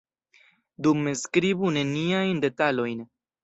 Dume 0.87 1.13
skribu 1.21 1.71
neniajn 1.77 2.43
detalojn. 2.49 3.09